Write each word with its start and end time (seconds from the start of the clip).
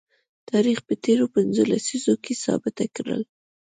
تاریخ 0.49 0.77
په 0.87 0.93
تیرو 1.03 1.25
پنځو 1.35 1.63
لسیزو 1.71 2.13
کې 2.23 2.33
ثابته 2.43 2.85
کړله 2.95 3.25